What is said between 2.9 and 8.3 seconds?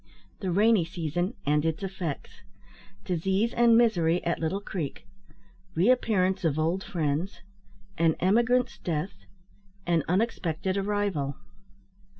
DISEASE AND MISERY AT LITTLE CREEK REAPPEARANCE OF OLD FRIENDS AN